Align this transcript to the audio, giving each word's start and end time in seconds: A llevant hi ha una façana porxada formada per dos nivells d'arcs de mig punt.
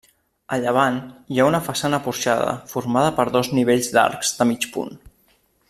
A 0.55 0.57
llevant 0.61 0.95
hi 1.35 1.41
ha 1.41 1.45
una 1.49 1.59
façana 1.67 1.99
porxada 2.07 2.57
formada 2.73 3.13
per 3.19 3.27
dos 3.37 3.53
nivells 3.59 3.91
d'arcs 3.99 4.33
de 4.41 4.49
mig 4.53 4.71
punt. 4.79 4.99